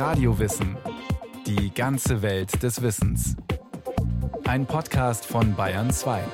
Radiowissen. 0.00 0.78
Die 1.46 1.74
ganze 1.74 2.22
Welt 2.22 2.62
des 2.62 2.80
Wissens. 2.80 3.36
Ein 4.44 4.64
Podcast 4.64 5.26
von 5.26 5.54
Bayern 5.54 5.90
2. 5.90 6.24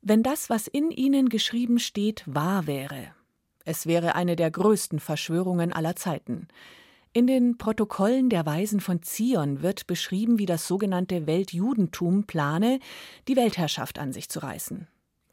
Wenn 0.00 0.22
das, 0.22 0.48
was 0.48 0.68
in 0.68 0.92
ihnen 0.92 1.28
geschrieben 1.28 1.80
steht, 1.80 2.22
wahr 2.26 2.68
wäre, 2.68 3.08
es 3.64 3.88
wäre 3.88 4.14
eine 4.14 4.36
der 4.36 4.52
größten 4.52 5.00
Verschwörungen 5.00 5.72
aller 5.72 5.96
Zeiten. 5.96 6.46
In 7.12 7.26
den 7.26 7.58
Protokollen 7.58 8.30
der 8.30 8.46
Weisen 8.46 8.78
von 8.78 9.02
Zion 9.02 9.60
wird 9.60 9.88
beschrieben, 9.88 10.38
wie 10.38 10.46
das 10.46 10.68
sogenannte 10.68 11.26
Weltjudentum 11.26 12.28
plane, 12.28 12.78
die 13.26 13.34
Weltherrschaft 13.34 13.98
an 13.98 14.12
sich 14.12 14.28
zu 14.28 14.38
reißen. 14.38 14.86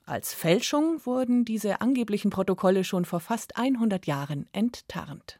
Als 0.09 0.33
Fälschung 0.33 0.99
wurden 1.05 1.45
diese 1.45 1.81
angeblichen 1.81 2.31
Protokolle 2.31 2.83
schon 2.83 3.05
vor 3.05 3.19
fast 3.19 3.57
100 3.57 4.07
Jahren 4.07 4.47
enttarnt. 4.53 5.39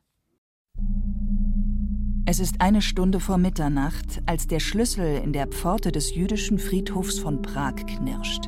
Es 2.28 2.40
ist 2.40 2.62
eine 2.62 2.84
Stunde 2.84 3.20
vor 3.20 3.40
Mitternacht, 3.40 4.22
als 4.28 4.46
der 4.46 4.60
Schlüssel 4.60 5.24
in 5.24 5.34
der 5.34 5.48
Pforte 5.48 5.92
des 5.92 6.14
jüdischen 6.14 6.60
Friedhofs 6.60 7.18
von 7.18 7.42
Prag 7.42 7.78
knirscht. 7.78 8.48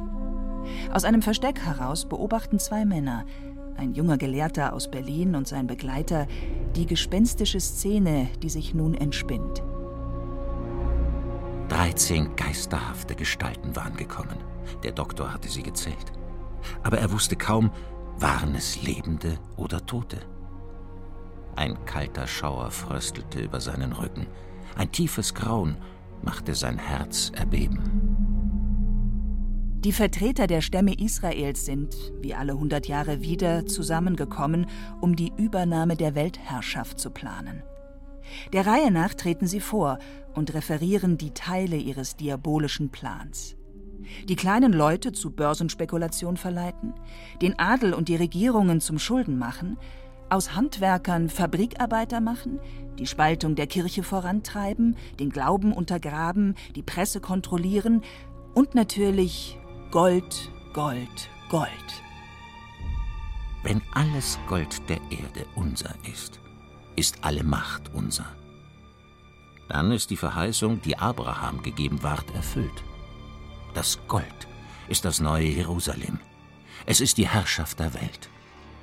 Aus 0.91 1.05
einem 1.05 1.23
Versteck 1.23 1.60
heraus 1.62 2.08
beobachten 2.08 2.60
zwei 2.60 2.85
Männer, 2.85 3.26
ein 3.76 3.96
junger 3.96 4.20
Gelehrter 4.20 4.74
aus 4.74 4.91
Berlin 4.91 5.34
und 5.34 5.48
sein 5.48 5.66
Begleiter, 5.66 6.27
die 6.76 6.85
gespenstische 6.85 7.60
Szene, 7.60 8.30
die 8.44 8.49
sich 8.49 8.76
nun 8.76 8.94
entspinnt. 8.94 9.63
Dreizehn 11.91 12.34
geisterhafte 12.38 13.16
Gestalten 13.16 13.76
waren 13.76 13.98
gekommen. 13.98 14.38
Der 14.82 14.94
Doktor 14.94 15.34
hatte 15.34 15.49
sie 15.49 15.62
gezählt. 15.62 16.13
Aber 16.84 16.99
er 16.99 17.12
wusste 17.12 17.36
kaum, 17.36 17.70
waren 18.18 18.55
es 18.55 18.82
Lebende 18.82 19.38
oder 19.58 19.86
Tote. 19.86 20.20
Ein 21.58 21.84
kalter 21.84 22.27
Schauer 22.27 22.72
fröstelte 22.72 23.41
über 23.41 23.60
seinen 23.60 23.91
Rücken. 23.91 24.26
Ein 24.77 24.90
tiefes 24.93 25.34
Grauen 25.34 25.76
machte 26.21 26.55
sein 26.55 26.77
Herz 26.77 27.34
erbeben. 27.35 27.82
Die 29.84 29.91
Vertreter 29.91 30.48
der 30.48 30.62
Stämme 30.62 30.94
Israels 30.94 31.66
sind, 31.66 31.94
wie 32.21 32.34
alle 32.34 32.57
hundert 32.57 32.88
Jahre 32.88 33.20
wieder, 33.20 33.66
zusammengekommen, 33.66 34.68
um 35.01 35.18
die 35.18 35.34
Übernahme 35.35 35.98
der 35.98 36.16
Weltherrschaft 36.16 37.01
zu 37.01 37.10
planen. 37.10 37.63
Der 38.54 38.66
Reihe 38.66 38.91
nach 38.91 39.14
treten 39.14 39.48
sie 39.48 39.60
vor 39.60 40.00
und 40.34 40.54
referieren 40.54 41.18
die 41.18 41.32
Teile 41.32 41.77
ihres 41.77 42.16
diabolischen 42.16 42.90
Plans 42.90 43.55
die 44.28 44.36
kleinen 44.36 44.74
Leute 44.74 45.12
zu 45.12 45.32
Börsenspekulation 45.32 46.38
verleiten, 46.38 46.94
den 47.41 47.58
Adel 47.60 47.94
und 47.94 48.10
die 48.10 48.16
Regierungen 48.16 48.82
zum 48.82 49.00
Schulden 49.00 49.38
machen, 49.38 49.78
aus 50.30 50.55
Handwerkern 50.55 51.30
Fabrikarbeiter 51.30 52.22
machen, 52.22 52.60
die 52.98 53.05
Spaltung 53.05 53.55
der 53.55 53.68
Kirche 53.68 54.04
vorantreiben, 54.04 54.96
den 55.20 55.30
Glauben 55.30 55.74
untergraben, 55.74 56.56
die 56.76 56.84
Presse 56.84 57.20
kontrollieren 57.20 58.02
und 58.54 58.76
natürlich 58.76 59.58
Gold, 59.91 60.52
Gold, 60.74 61.30
Gold. 61.50 61.70
Wenn 63.63 63.82
alles 63.94 64.40
Gold 64.47 64.90
der 64.90 65.00
Erde 65.12 65.46
unser 65.56 65.94
ist, 66.12 66.40
ist 66.96 67.24
alle 67.24 67.44
Macht 67.44 67.94
unser. 67.94 68.25
Dann 69.68 69.92
ist 69.92 70.09
die 70.09 70.18
Verheißung, 70.18 70.81
die 70.81 70.97
Abraham 70.97 71.64
gegeben 71.64 72.03
ward, 72.03 72.30
erfüllt. 72.36 72.84
Das 73.74 74.00
Gold 74.08 74.47
ist 74.90 75.06
das 75.06 75.19
neue 75.19 75.47
Jerusalem. 75.47 76.19
Es 76.86 77.00
ist 77.00 77.18
die 77.18 77.28
Herrschaft 77.28 77.80
der 77.80 77.94
Welt. 77.94 78.30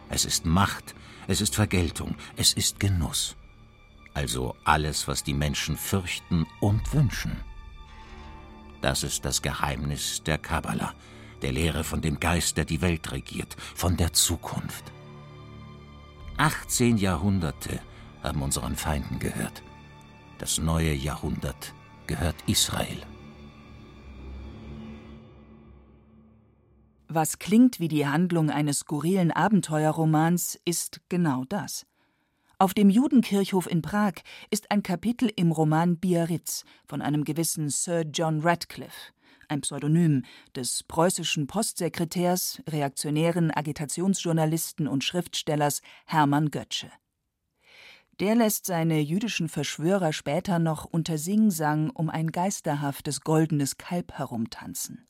Es 0.08 0.24
ist 0.24 0.46
Macht, 0.46 0.94
es 1.26 1.40
ist 1.40 1.54
Vergeltung, 1.54 2.14
es 2.36 2.54
ist 2.54 2.80
Genuss. 2.80 3.36
Also 4.14 4.56
alles, 4.64 5.06
was 5.06 5.22
die 5.22 5.34
Menschen 5.34 5.76
fürchten 5.76 6.46
und 6.60 6.92
wünschen. 6.94 7.36
Das 8.80 9.02
ist 9.02 9.24
das 9.24 9.42
Geheimnis 9.42 10.22
der 10.22 10.38
Kabbala, 10.38 10.94
der 11.42 11.52
Lehre 11.52 11.84
von 11.84 12.00
dem 12.00 12.18
Geist, 12.18 12.56
der 12.56 12.64
die 12.64 12.80
Welt 12.80 13.12
regiert, 13.12 13.56
von 13.74 13.96
der 13.96 14.12
Zukunft. 14.12 14.84
18 16.38 16.96
Jahrhunderte 16.96 17.80
haben 18.28 18.42
unseren 18.42 18.76
Feinden 18.76 19.18
gehört. 19.18 19.62
Das 20.38 20.58
neue 20.58 20.92
Jahrhundert 20.92 21.74
gehört 22.06 22.36
Israel. 22.46 22.98
Was 27.08 27.38
klingt 27.38 27.80
wie 27.80 27.88
die 27.88 28.06
Handlung 28.06 28.50
eines 28.50 28.80
skurrilen 28.80 29.32
Abenteuerromans, 29.32 30.60
ist 30.66 31.00
genau 31.08 31.44
das. 31.48 31.86
Auf 32.58 32.74
dem 32.74 32.90
Judenkirchhof 32.90 33.70
in 33.70 33.80
Prag 33.82 34.14
ist 34.50 34.70
ein 34.70 34.82
Kapitel 34.82 35.30
im 35.34 35.50
Roman 35.50 35.96
Biarritz 35.96 36.64
von 36.86 37.00
einem 37.00 37.24
gewissen 37.24 37.70
Sir 37.70 38.02
John 38.02 38.40
Radcliffe, 38.40 39.12
ein 39.48 39.62
Pseudonym 39.62 40.24
des 40.54 40.82
preußischen 40.82 41.46
Postsekretärs, 41.46 42.60
reaktionären 42.68 43.52
Agitationsjournalisten 43.52 44.86
und 44.86 45.02
Schriftstellers 45.02 45.80
Hermann 46.04 46.50
Götzsche. 46.50 46.90
Der 48.20 48.34
lässt 48.34 48.66
seine 48.66 49.00
jüdischen 49.00 49.48
Verschwörer 49.48 50.12
später 50.12 50.58
noch 50.58 50.84
unter 50.84 51.18
Singsang 51.18 51.90
um 51.90 52.10
ein 52.10 52.32
geisterhaftes 52.32 53.20
goldenes 53.20 53.76
Kalb 53.78 54.12
herumtanzen 54.12 55.08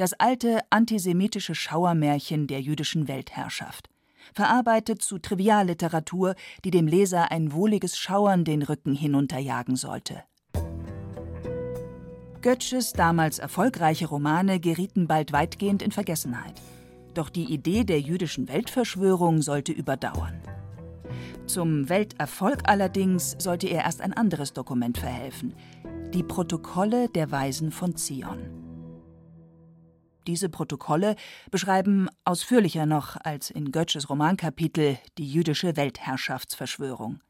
das 0.00 0.14
alte 0.14 0.60
antisemitische 0.70 1.54
Schauermärchen 1.54 2.46
der 2.46 2.62
jüdischen 2.62 3.06
Weltherrschaft, 3.06 3.90
verarbeitet 4.32 5.02
zu 5.02 5.18
Trivialliteratur, 5.18 6.36
die 6.64 6.70
dem 6.70 6.86
Leser 6.86 7.30
ein 7.30 7.52
wohliges 7.52 7.98
Schauern 7.98 8.46
den 8.46 8.62
Rücken 8.62 8.94
hinunterjagen 8.94 9.76
sollte. 9.76 10.24
Goethes 12.40 12.94
damals 12.94 13.38
erfolgreiche 13.38 14.06
Romane 14.06 14.58
gerieten 14.58 15.06
bald 15.06 15.32
weitgehend 15.32 15.82
in 15.82 15.92
Vergessenheit. 15.92 16.54
Doch 17.12 17.28
die 17.28 17.52
Idee 17.52 17.84
der 17.84 18.00
jüdischen 18.00 18.48
Weltverschwörung 18.48 19.42
sollte 19.42 19.72
überdauern. 19.72 20.40
Zum 21.46 21.88
Welterfolg 21.88 22.60
allerdings 22.64 23.36
sollte 23.38 23.66
er 23.66 23.84
erst 23.84 24.00
ein 24.00 24.12
anderes 24.12 24.52
Dokument 24.52 24.98
verhelfen: 24.98 25.54
die 26.14 26.22
Protokolle 26.22 27.08
der 27.08 27.30
Weisen 27.30 27.72
von 27.72 27.96
Zion. 27.96 28.70
Diese 30.26 30.48
Protokolle 30.48 31.16
beschreiben 31.50 32.08
ausführlicher 32.24 32.86
noch 32.86 33.16
als 33.16 33.50
in 33.50 33.72
Goetsches 33.72 34.10
Romankapitel 34.10 34.98
die 35.18 35.30
jüdische 35.30 35.76
Weltherrschaftsverschwörung. 35.76 37.20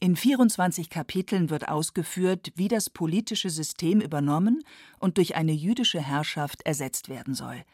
In 0.00 0.14
24 0.14 0.90
Kapiteln 0.90 1.50
wird 1.50 1.68
ausgeführt, 1.68 2.52
wie 2.54 2.68
das 2.68 2.90
politische 2.90 3.50
System 3.50 4.00
übernommen 4.00 4.62
und 4.98 5.16
durch 5.16 5.34
eine 5.36 5.52
jüdische 5.52 6.00
Herrschaft 6.00 6.62
ersetzt 6.62 7.08
werden 7.08 7.34
soll. 7.34 7.64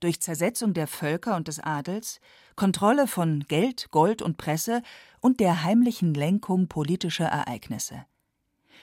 Durch 0.00 0.20
Zersetzung 0.20 0.74
der 0.74 0.86
Völker 0.86 1.36
und 1.36 1.48
des 1.48 1.60
Adels, 1.60 2.20
Kontrolle 2.56 3.06
von 3.06 3.44
Geld, 3.46 3.90
Gold 3.90 4.22
und 4.22 4.38
Presse 4.38 4.82
und 5.20 5.40
der 5.40 5.62
heimlichen 5.62 6.14
Lenkung 6.14 6.68
politischer 6.68 7.26
Ereignisse. 7.26 8.06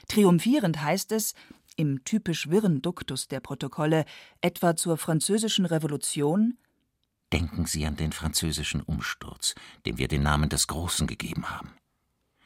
Triumphierend 0.08 0.80
heißt 0.82 1.12
es, 1.12 1.34
im 1.76 2.04
typisch 2.04 2.50
wirren 2.50 2.82
Duktus 2.82 3.26
der 3.26 3.40
Protokolle, 3.40 4.04
etwa 4.40 4.76
zur 4.76 4.96
Französischen 4.96 5.66
Revolution 5.66 6.56
Denken 7.32 7.66
Sie 7.66 7.84
an 7.84 7.96
den 7.96 8.12
französischen 8.12 8.80
Umsturz, 8.80 9.56
dem 9.86 9.98
wir 9.98 10.06
den 10.06 10.22
Namen 10.22 10.48
des 10.48 10.68
Großen 10.68 11.08
gegeben 11.08 11.50
haben. 11.50 11.72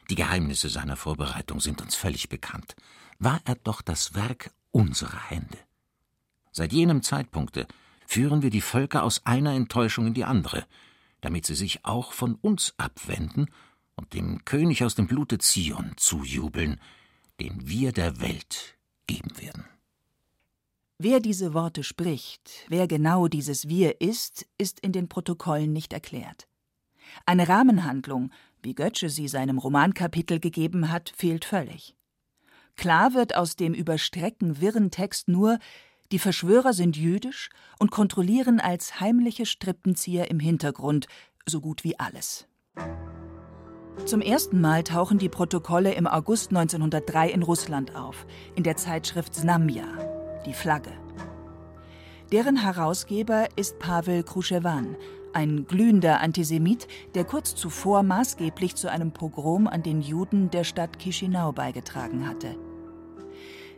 Die 0.09 0.15
Geheimnisse 0.15 0.67
seiner 0.67 0.95
Vorbereitung 0.95 1.59
sind 1.59 1.79
uns 1.81 1.93
völlig 1.95 2.29
bekannt. 2.29 2.75
War 3.19 3.39
er 3.45 3.53
doch 3.55 3.83
das 3.83 4.15
Werk 4.15 4.49
unserer 4.71 5.29
Hände. 5.29 5.59
Seit 6.51 6.73
jenem 6.73 7.03
Zeitpunkte 7.03 7.67
führen 8.07 8.41
wir 8.41 8.49
die 8.49 8.61
Völker 8.61 9.03
aus 9.03 9.23
einer 9.27 9.53
Enttäuschung 9.53 10.07
in 10.07 10.15
die 10.15 10.23
andere, 10.23 10.65
damit 11.21 11.45
sie 11.45 11.55
sich 11.55 11.85
auch 11.85 12.13
von 12.13 12.35
uns 12.35 12.73
abwenden 12.77 13.47
und 13.95 14.13
dem 14.13 14.45
König 14.45 14.83
aus 14.83 14.95
dem 14.95 15.07
Blute 15.07 15.37
Zion 15.37 15.93
zujubeln, 15.97 16.79
den 17.39 17.67
wir 17.67 17.91
der 17.91 18.21
Welt 18.21 18.77
geben 19.07 19.39
werden. 19.39 19.65
Wer 20.97 21.21
diese 21.21 21.53
Worte 21.53 21.83
spricht, 21.83 22.65
wer 22.67 22.87
genau 22.87 23.27
dieses 23.27 23.69
Wir 23.69 24.01
ist, 24.01 24.45
ist 24.57 24.79
in 24.81 24.91
den 24.91 25.07
Protokollen 25.07 25.71
nicht 25.71 25.93
erklärt. 25.93 26.47
Eine 27.25 27.47
Rahmenhandlung, 27.47 28.31
wie 28.61 28.75
Götzsche 28.75 29.09
sie 29.09 29.27
seinem 29.27 29.57
Romankapitel 29.57 30.39
gegeben 30.39 30.91
hat, 30.91 31.13
fehlt 31.15 31.45
völlig. 31.45 31.95
Klar 32.75 33.13
wird 33.13 33.35
aus 33.35 33.55
dem 33.55 33.73
überstrecken 33.73 34.61
wirren 34.61 34.91
Text 34.91 35.27
nur, 35.27 35.59
die 36.11 36.19
Verschwörer 36.19 36.73
sind 36.73 36.97
jüdisch 36.97 37.49
und 37.77 37.91
kontrollieren 37.91 38.59
als 38.59 38.99
heimliche 38.99 39.45
Strippenzieher 39.45 40.29
im 40.31 40.39
Hintergrund 40.39 41.07
so 41.45 41.61
gut 41.61 41.83
wie 41.83 41.99
alles. 41.99 42.47
Zum 44.05 44.21
ersten 44.21 44.61
Mal 44.61 44.83
tauchen 44.83 45.17
die 45.19 45.29
Protokolle 45.29 45.93
im 45.93 46.07
August 46.07 46.49
1903 46.49 47.29
in 47.29 47.43
Russland 47.43 47.95
auf, 47.95 48.25
in 48.55 48.63
der 48.63 48.77
Zeitschrift 48.77 49.35
Znamja, 49.35 49.85
die 50.45 50.53
Flagge. 50.53 50.91
Deren 52.31 52.57
Herausgeber 52.57 53.47
ist 53.55 53.79
Pavel 53.79 54.23
Kruschewan, 54.23 54.95
ein 55.33 55.65
glühender 55.65 56.21
Antisemit, 56.21 56.87
der 57.13 57.23
kurz 57.23 57.55
zuvor 57.55 58.03
maßgeblich 58.03 58.75
zu 58.75 58.89
einem 58.89 59.11
Pogrom 59.11 59.67
an 59.67 59.83
den 59.83 60.01
Juden 60.01 60.49
der 60.49 60.63
Stadt 60.63 60.97
Chisinau 60.99 61.51
beigetragen 61.51 62.27
hatte. 62.27 62.55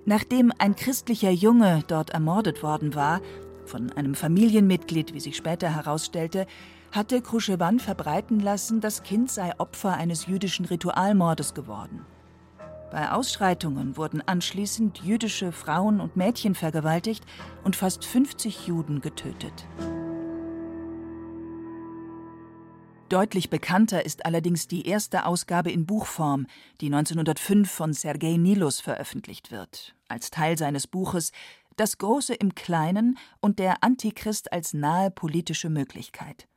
Nachdem 0.05 0.51
ein 0.57 0.75
christlicher 0.75 1.31
Junge 1.31 1.83
dort 1.87 2.09
ermordet 2.09 2.63
worden 2.63 2.95
war, 2.95 3.21
von 3.65 3.91
einem 3.91 4.15
Familienmitglied, 4.15 5.13
wie 5.13 5.19
sich 5.19 5.37
später 5.37 5.73
herausstellte, 5.73 6.47
hatte 6.91 7.21
Kruschewan 7.21 7.79
verbreiten 7.79 8.39
lassen, 8.39 8.81
das 8.81 9.03
Kind 9.03 9.31
sei 9.31 9.51
Opfer 9.59 9.93
eines 9.93 10.25
jüdischen 10.25 10.65
Ritualmordes 10.65 11.53
geworden. 11.53 12.05
Bei 12.91 13.11
Ausschreitungen 13.11 13.95
wurden 13.95 14.21
anschließend 14.21 15.01
jüdische 15.01 15.53
Frauen 15.53 16.01
und 16.01 16.17
Mädchen 16.17 16.55
vergewaltigt 16.55 17.23
und 17.63 17.77
fast 17.77 18.03
50 18.03 18.67
Juden 18.67 18.99
getötet. 18.99 19.65
Deutlich 23.11 23.49
bekannter 23.49 24.05
ist 24.05 24.25
allerdings 24.25 24.69
die 24.69 24.87
erste 24.87 25.25
Ausgabe 25.25 25.69
in 25.69 25.85
Buchform, 25.85 26.47
die 26.79 26.85
1905 26.85 27.69
von 27.69 27.91
Sergei 27.91 28.37
Nilus 28.37 28.79
veröffentlicht 28.79 29.51
wird, 29.51 29.97
als 30.07 30.31
Teil 30.31 30.57
seines 30.57 30.87
Buches 30.87 31.33
Das 31.75 31.97
Große 31.97 32.33
im 32.33 32.55
Kleinen 32.55 33.17
und 33.41 33.59
der 33.59 33.83
Antichrist 33.83 34.53
als 34.53 34.73
nahe 34.73 35.11
politische 35.11 35.69
Möglichkeit. 35.69 36.47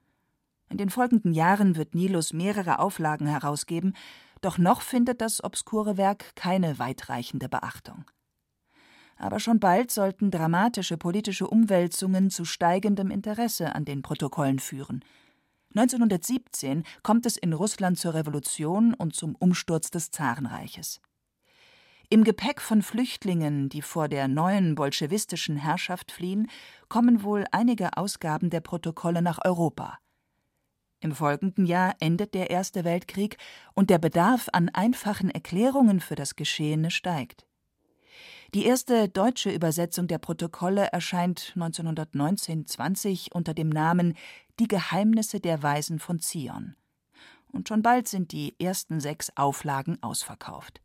In 0.71 0.77
den 0.77 0.91
folgenden 0.91 1.33
Jahren 1.33 1.75
wird 1.75 1.97
Nilus 1.97 2.33
mehrere 2.33 2.79
Auflagen 2.79 3.27
herausgeben, 3.27 3.97
doch 4.41 4.57
noch 4.57 4.81
findet 4.81 5.23
das 5.23 5.43
obskure 5.43 5.97
Werk 5.97 6.37
keine 6.37 6.79
weitreichende 6.79 7.49
Beachtung. 7.49 8.05
Aber 9.17 9.41
schon 9.41 9.59
bald 9.59 9.91
sollten 9.91 10.31
dramatische 10.31 10.99
politische 10.99 11.49
Umwälzungen 11.49 12.31
zu 12.31 12.45
steigendem 12.45 13.11
Interesse 13.11 13.75
an 13.75 13.85
den 13.85 14.03
Protokollen 14.03 14.61
führen– 14.61 15.05
1917 15.75 16.85
kommt 17.03 17.26
es 17.26 17.37
in 17.37 17.53
Russland 17.53 17.99
zur 17.99 18.15
Revolution 18.15 18.94
und 18.94 19.15
zum 19.15 19.35
Umsturz 19.35 19.91
des 19.91 20.11
Zarenreiches. 20.11 21.00
Im 22.11 22.23
Gepäck 22.23 22.61
von 22.61 22.82
Flüchtlingen, 22.82 23.69
die 23.69 23.82
vor 23.82 24.09
der 24.09 24.29
neuen 24.29 24.75
bolschewistischen 24.75 25.56
Herrschaft 25.56 26.12
fliehen, 26.12 26.49
kommen 26.88 27.23
wohl 27.23 27.44
einige 27.50 27.97
Ausgaben 27.97 28.50
der 28.50 28.61
Protokolle 28.61 29.21
nach 29.21 29.41
Europa. 29.44 29.99
Im 31.00 31.12
folgenden 31.12 31.67
Jahr 31.67 31.97
endet 32.00 32.35
der 32.35 32.50
Erste 32.50 32.85
Weltkrieg 32.85 33.37
und 33.75 33.91
der 33.91 33.99
Bedarf 33.99 34.49
an 34.53 34.69
einfachen 34.69 35.29
Erklärungen 35.29 36.00
für 36.00 36.15
das 36.15 36.37
Geschehene 36.37 36.91
steigt. 36.91 37.47
Die 38.55 38.67
erste 38.67 39.09
deutsche 39.09 39.51
Übersetzung 39.51 40.06
der 40.06 40.19
Protokolle 40.19 40.87
erscheint 40.93 41.55
1919/20 41.56 43.33
unter 43.33 43.53
dem 43.53 43.69
Namen 43.69 44.15
Die 44.61 44.69
Geheimnisse 44.69 45.41
der 45.41 45.65
Weisen 45.65 45.99
von 45.99 46.21
Zion. 46.21 46.77
Und 47.51 47.67
schon 47.67 47.83
bald 47.83 48.06
sind 48.06 48.31
die 48.31 48.55
ersten 48.61 49.01
sechs 49.01 49.33
Auflagen 49.35 50.01
ausverkauft. 50.05 50.81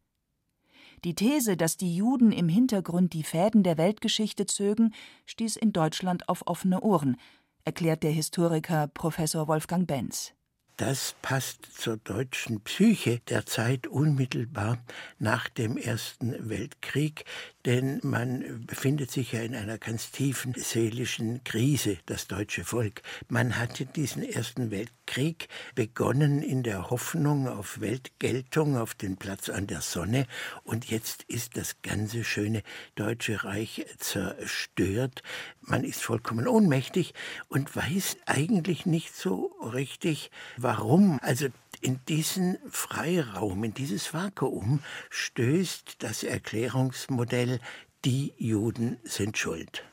Die 1.03 1.13
These, 1.13 1.57
dass 1.57 1.77
die 1.77 1.95
Juden 1.95 2.31
im 2.31 2.49
Hintergrund 2.49 3.13
die 3.13 3.21
Fäden 3.21 3.61
der 3.61 3.77
Weltgeschichte 3.77 4.47
zögen, 4.47 4.95
stieß 5.27 5.55
in 5.55 5.71
Deutschland 5.71 6.27
auf 6.27 6.47
offene 6.47 6.81
Ohren, 6.81 7.17
erklärt 7.65 8.01
der 8.01 8.11
Historiker 8.11 8.87
Professor 8.87 9.47
Wolfgang 9.47 9.85
Benz. 9.85 10.33
Das 10.79 11.13
passt 11.21 11.65
zur 11.77 11.97
deutschen 11.97 12.61
Psyche 12.61 13.19
der 13.27 13.45
Zeit 13.45 13.85
unmittelbar 13.85 14.81
nach 15.17 15.49
dem 15.49 15.75
Ersten 15.75 16.47
Weltkrieg, 16.47 17.25
denn 17.65 17.99
man 18.03 18.65
befindet 18.65 19.11
sich 19.11 19.33
ja 19.33 19.41
in 19.41 19.55
einer 19.55 19.77
ganz 19.77 20.11
tiefen 20.11 20.53
seelischen 20.55 21.43
Krise, 21.43 21.97
das 22.05 22.27
deutsche 22.27 22.63
Volk. 22.63 23.01
Man 23.27 23.57
hatte 23.57 23.85
diesen 23.85 24.23
Ersten 24.23 24.71
Weltkrieg 24.71 25.49
begonnen 25.75 26.41
in 26.41 26.63
der 26.63 26.89
Hoffnung 26.89 27.47
auf 27.47 27.81
Weltgeltung, 27.81 28.77
auf 28.77 28.95
den 28.95 29.17
Platz 29.17 29.49
an 29.49 29.67
der 29.67 29.81
Sonne, 29.81 30.25
und 30.63 30.89
jetzt 30.89 31.23
ist 31.23 31.57
das 31.57 31.81
ganze 31.81 32.23
schöne 32.23 32.63
Deutsche 32.95 33.43
Reich 33.43 33.85
zerstört. 33.97 35.23
Man 35.61 35.83
ist 35.83 36.01
vollkommen 36.01 36.47
ohnmächtig 36.47 37.13
und 37.47 37.75
weiß 37.75 38.17
eigentlich 38.25 38.85
nicht 38.85 39.15
so 39.15 39.55
richtig, 39.61 40.31
warum. 40.57 41.19
Also 41.21 41.47
in 41.81 41.99
diesen 42.07 42.57
Freiraum, 42.69 43.63
in 43.63 43.73
dieses 43.73 44.13
Vakuum 44.13 44.81
stößt 45.09 45.97
das 45.99 46.23
Erklärungsmodell, 46.23 47.59
die 48.05 48.33
Juden 48.37 48.97
sind 49.03 49.37
schuld. 49.37 49.83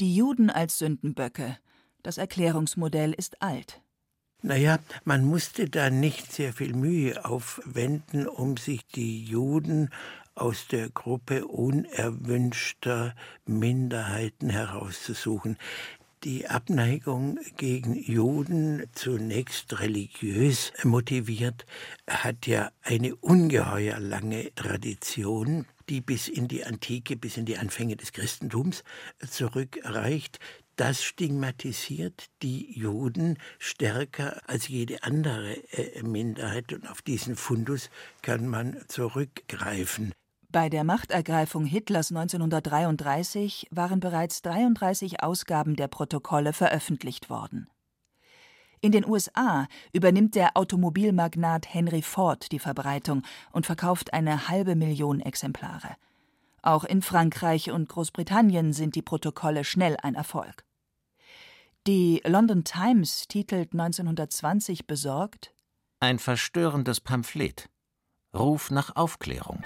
Die 0.00 0.14
Juden 0.14 0.50
als 0.50 0.78
Sündenböcke. 0.78 1.58
Das 2.02 2.16
Erklärungsmodell 2.18 3.12
ist 3.12 3.42
alt. 3.42 3.82
Naja, 4.42 4.78
man 5.04 5.24
musste 5.24 5.68
da 5.68 5.90
nicht 5.90 6.32
sehr 6.32 6.54
viel 6.54 6.74
Mühe 6.74 7.24
aufwenden, 7.24 8.26
um 8.26 8.56
sich 8.56 8.86
die 8.86 9.22
Juden 9.22 9.90
aus 10.34 10.66
der 10.68 10.88
Gruppe 10.88 11.46
unerwünschter 11.46 13.14
Minderheiten 13.44 14.48
herauszusuchen 14.48 15.58
die 16.24 16.46
Abneigung 16.48 17.38
gegen 17.56 17.94
Juden, 17.94 18.84
zunächst 18.92 19.80
religiös 19.80 20.72
motiviert, 20.84 21.64
hat 22.08 22.46
ja 22.46 22.70
eine 22.82 23.16
ungeheuer 23.16 23.98
lange 23.98 24.54
Tradition, 24.54 25.66
die 25.88 26.00
bis 26.00 26.28
in 26.28 26.46
die 26.46 26.64
Antike, 26.64 27.16
bis 27.16 27.36
in 27.36 27.46
die 27.46 27.56
Anfänge 27.56 27.96
des 27.96 28.12
Christentums 28.12 28.84
zurückreicht. 29.28 30.38
Das 30.76 31.02
stigmatisiert 31.02 32.26
die 32.42 32.78
Juden 32.78 33.38
stärker 33.58 34.40
als 34.48 34.68
jede 34.68 35.02
andere 35.02 35.56
äh, 35.72 36.02
Minderheit 36.02 36.72
und 36.72 36.88
auf 36.88 37.02
diesen 37.02 37.36
Fundus 37.36 37.90
kann 38.22 38.46
man 38.46 38.76
zurückgreifen. 38.88 40.12
Bei 40.52 40.68
der 40.68 40.82
Machtergreifung 40.82 41.64
Hitlers 41.64 42.10
1933 42.10 43.68
waren 43.70 44.00
bereits 44.00 44.42
33 44.42 45.22
Ausgaben 45.22 45.76
der 45.76 45.86
Protokolle 45.86 46.52
veröffentlicht 46.52 47.30
worden. 47.30 47.68
In 48.80 48.90
den 48.90 49.06
USA 49.06 49.68
übernimmt 49.92 50.34
der 50.34 50.56
Automobilmagnat 50.56 51.72
Henry 51.72 52.02
Ford 52.02 52.50
die 52.50 52.58
Verbreitung 52.58 53.22
und 53.52 53.64
verkauft 53.64 54.12
eine 54.12 54.48
halbe 54.48 54.74
Million 54.74 55.20
Exemplare. 55.20 55.94
Auch 56.62 56.82
in 56.82 57.00
Frankreich 57.00 57.70
und 57.70 57.88
Großbritannien 57.88 58.72
sind 58.72 58.96
die 58.96 59.02
Protokolle 59.02 59.62
schnell 59.62 59.96
ein 60.02 60.16
Erfolg. 60.16 60.64
Die 61.86 62.22
London 62.26 62.64
Times 62.64 63.28
titelt 63.28 63.72
1920 63.72 64.88
besorgt 64.88 65.54
Ein 66.00 66.18
verstörendes 66.18 67.00
Pamphlet. 67.00 67.68
Ruf 68.34 68.70
nach 68.72 68.96
Aufklärung. 68.96 69.62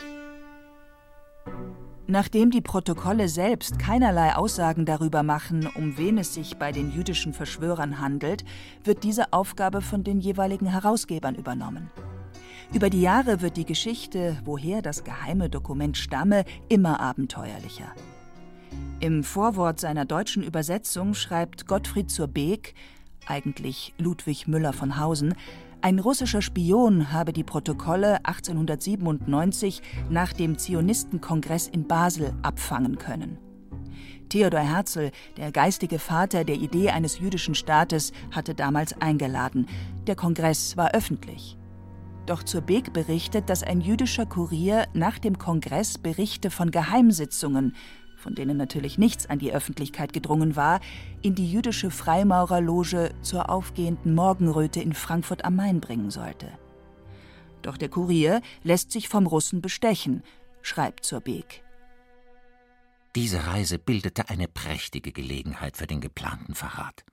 Nachdem 2.07 2.51
die 2.51 2.61
Protokolle 2.61 3.29
selbst 3.29 3.79
keinerlei 3.79 4.35
Aussagen 4.37 4.85
darüber 4.85 5.23
machen, 5.23 5.69
um 5.75 5.97
wen 5.97 6.19
es 6.19 6.35
sich 6.35 6.59
bei 6.59 6.71
den 6.71 6.93
jüdischen 6.93 7.33
Verschwörern 7.33 7.99
handelt, 7.99 8.45
wird 8.85 9.05
diese 9.05 9.33
Aufgabe 9.33 9.81
von 9.81 10.05
den 10.05 10.21
jeweiligen 10.21 10.67
Herausgebern 10.67 11.35
übernommen. 11.35 11.91
Über 12.75 12.91
die 12.91 13.01
Jahre 13.01 13.41
wird 13.41 13.57
die 13.57 13.65
Geschichte, 13.65 14.37
woher 14.45 14.83
das 14.83 15.05
geheime 15.05 15.49
Dokument 15.49 15.97
stamme, 15.97 16.45
immer 16.69 17.01
abenteuerlicher. 17.01 17.93
Im 19.01 19.25
Vorwort 19.25 19.81
seiner 19.81 20.05
deutschen 20.05 20.43
Übersetzung 20.43 21.15
schreibt 21.15 21.67
Gottfried 21.67 22.11
zur 22.11 22.27
Beek, 22.27 22.75
eigentlich 23.27 23.95
Ludwig 23.99 24.47
Müller 24.47 24.73
von 24.73 24.99
Hausen, 24.99 25.35
ein 25.85 25.99
russischer 25.99 26.41
Spion 26.41 27.13
habe 27.13 27.35
die 27.35 27.45
Protokolle 27.45 28.25
1897 28.25 29.83
nach 30.09 30.33
dem 30.33 30.57
Zionistenkongress 30.57 31.69
in 31.69 31.87
Basel 31.87 32.33
abfangen 32.41 32.97
können. 32.97 33.37
Theodor 34.31 34.61
Herzl, 34.61 35.11
der 35.37 35.53
geistige 35.53 35.99
Vater 35.99 36.45
der 36.45 36.55
Idee 36.55 36.89
eines 36.89 37.19
jüdischen 37.19 37.55
Staates, 37.55 38.13
hatte 38.31 38.55
damals 38.55 38.99
eingeladen. 39.03 39.67
Der 40.07 40.17
Kongress 40.17 40.79
war 40.79 40.93
öffentlich. 40.93 41.59
Doch 42.25 42.43
zur 42.43 42.63
Beek 42.63 42.95
berichtet, 42.95 43.51
dass 43.51 43.63
ein 43.63 43.83
jüdischer 43.83 44.25
Kurier 44.25 44.87
nach 44.95 45.19
dem 45.19 45.37
Kongress 45.37 45.99
Berichte 45.99 46.51
von 46.51 46.71
Geheimsitzungen 46.71 47.75
von 48.25 48.35
denen 48.35 48.57
natürlich 48.57 48.97
nichts 48.97 49.27
an 49.27 49.39
die 49.39 49.53
Öffentlichkeit 49.53 50.15
gedrungen 50.15 50.57
war, 50.57 50.81
in 51.21 51.35
die 51.35 51.51
jüdische 51.51 51.91
Freimaurerloge 51.91 53.15
zur 53.21 53.51
aufgehenden 53.51 54.15
Morgenröte 54.15 54.81
in 54.81 54.95
Frankfurt 54.95 55.45
am 55.45 55.57
Main 55.57 55.81
bringen 55.81 56.11
sollte. 56.11 56.49
Doch 57.61 57.77
der 57.77 57.91
Kurier 57.91 58.41
lässt 58.63 58.93
sich 58.93 59.11
vom 59.11 59.27
Russen 59.27 59.61
bestechen, 59.61 60.23
schreibt 60.63 61.05
zur 61.05 61.21
Beek. 61.21 61.63
Diese 63.15 63.47
Reise 63.47 63.79
bildete 63.79 64.31
eine 64.31 64.49
prächtige 64.49 65.13
Gelegenheit 65.13 65.77
für 65.77 65.87
den 65.87 66.01
geplanten 66.01 66.55
Verrat. 66.55 67.05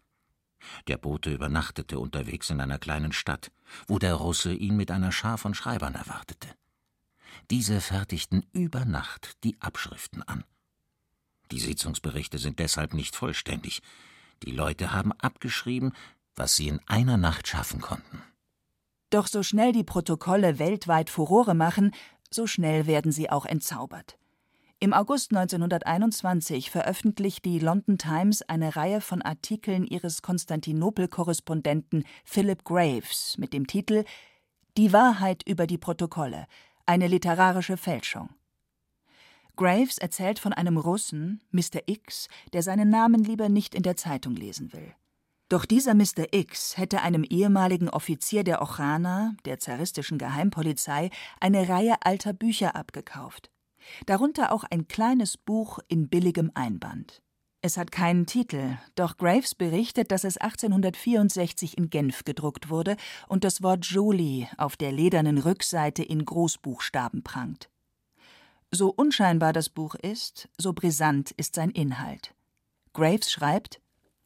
Der 0.87 0.97
Bote 0.97 1.33
übernachtete 1.33 1.99
unterwegs 1.99 2.49
in 2.49 2.61
einer 2.61 2.79
kleinen 2.79 3.11
Stadt, 3.11 3.51
wo 3.87 3.99
der 3.99 4.15
Russe 4.15 4.53
ihn 4.53 4.77
mit 4.77 4.91
einer 4.91 5.11
Schar 5.11 5.37
von 5.37 5.53
Schreibern 5.53 5.95
erwartete. 5.95 6.47
Diese 7.49 7.81
fertigten 7.81 8.45
über 8.53 8.85
Nacht 8.85 9.43
die 9.43 9.57
Abschriften 9.59 10.23
an. 10.23 10.45
Die 11.51 11.59
Sitzungsberichte 11.59 12.37
sind 12.37 12.59
deshalb 12.59 12.93
nicht 12.93 13.15
vollständig. 13.15 13.81
Die 14.43 14.51
Leute 14.51 14.93
haben 14.93 15.11
abgeschrieben, 15.13 15.93
was 16.35 16.55
sie 16.55 16.69
in 16.69 16.79
einer 16.87 17.17
Nacht 17.17 17.47
schaffen 17.47 17.81
konnten. 17.81 18.23
Doch 19.09 19.27
so 19.27 19.43
schnell 19.43 19.73
die 19.73 19.83
Protokolle 19.83 20.57
weltweit 20.57 21.09
Furore 21.09 21.53
machen, 21.53 21.91
so 22.29 22.47
schnell 22.47 22.87
werden 22.87 23.11
sie 23.11 23.29
auch 23.29 23.45
entzaubert. 23.45 24.17
Im 24.79 24.93
August 24.93 25.31
1921 25.31 26.71
veröffentlicht 26.71 27.45
die 27.45 27.59
London 27.59 27.99
Times 27.99 28.41
eine 28.41 28.75
Reihe 28.75 29.01
von 29.01 29.21
Artikeln 29.21 29.85
ihres 29.85 30.23
Konstantinopel-Korrespondenten 30.23 32.05
Philip 32.23 32.63
Graves 32.63 33.35
mit 33.37 33.53
dem 33.53 33.67
Titel 33.67 34.05
Die 34.77 34.91
Wahrheit 34.91 35.43
über 35.47 35.67
die 35.67 35.77
Protokolle, 35.77 36.47
eine 36.87 37.07
literarische 37.07 37.77
Fälschung. 37.77 38.29
Graves 39.55 39.97
erzählt 39.97 40.39
von 40.39 40.53
einem 40.53 40.77
Russen, 40.77 41.41
Mr. 41.51 41.81
X, 41.85 42.27
der 42.53 42.63
seinen 42.63 42.89
Namen 42.89 43.23
lieber 43.23 43.49
nicht 43.49 43.75
in 43.75 43.83
der 43.83 43.95
Zeitung 43.95 44.35
lesen 44.35 44.73
will. 44.73 44.93
Doch 45.49 45.65
dieser 45.65 45.95
Mr. 45.95 46.31
X 46.31 46.77
hätte 46.77 47.01
einem 47.01 47.25
ehemaligen 47.25 47.89
Offizier 47.89 48.45
der 48.45 48.61
Ochrana, 48.61 49.35
der 49.43 49.59
zaristischen 49.59 50.17
Geheimpolizei, 50.17 51.09
eine 51.41 51.67
Reihe 51.67 51.95
alter 52.05 52.31
Bücher 52.31 52.75
abgekauft. 52.75 53.51
Darunter 54.05 54.53
auch 54.53 54.63
ein 54.63 54.87
kleines 54.87 55.37
Buch 55.37 55.79
in 55.89 56.07
billigem 56.07 56.51
Einband. 56.53 57.21
Es 57.61 57.77
hat 57.77 57.91
keinen 57.91 58.25
Titel, 58.25 58.77
doch 58.95 59.17
Graves 59.17 59.53
berichtet, 59.53 60.11
dass 60.11 60.23
es 60.23 60.37
1864 60.37 61.77
in 61.77 61.89
Genf 61.89 62.23
gedruckt 62.23 62.69
wurde 62.69 62.95
und 63.27 63.43
das 63.43 63.61
Wort 63.61 63.85
Jolie 63.85 64.47
auf 64.57 64.77
der 64.77 64.91
ledernen 64.91 65.37
Rückseite 65.37 66.01
in 66.01 66.25
Großbuchstaben 66.25 67.23
prangt. 67.23 67.69
So 68.73 68.89
unscheinbar 68.89 69.51
das 69.51 69.67
Buch 69.67 69.95
ist, 69.95 70.47
so 70.57 70.71
brisant 70.71 71.31
ist 71.31 71.55
sein 71.55 71.71
Inhalt. 71.71 72.33
Graves 72.93 73.29
schreibt 73.29 73.81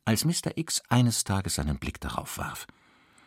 Als 0.05 0.23
Mr. 0.23 0.55
X 0.55 0.83
eines 0.87 1.23
Tages 1.23 1.57
einen 1.57 1.79
Blick 1.79 1.99
darauf 1.99 2.37
warf, 2.37 2.67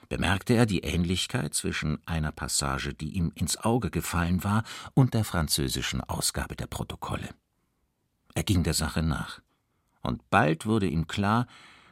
bemerkte 0.09 0.55
er 0.55 0.65
die 0.65 0.81
Ähnlichkeit 0.81 1.55
zwischen 1.55 1.99
einer 2.07 2.31
Passage, 2.31 2.95
die 2.95 3.17
ihm 3.17 3.33
ins 3.35 3.57
Auge 3.57 3.91
gefallen 3.91 4.45
war, 4.45 4.63
und 4.95 5.13
der 5.13 5.25
französischen 5.25 6.03
Ausgabe 6.03 6.55
der 6.55 6.69
Protokolle. 6.69 7.31
Er 8.35 8.45
ging 8.45 8.63
der 8.63 8.75
Sache 8.75 9.03
nach, 9.03 9.41
und 10.03 10.31
bald 10.31 10.67
wurde 10.67 10.87
ihm 10.87 11.09
klar, 11.09 11.49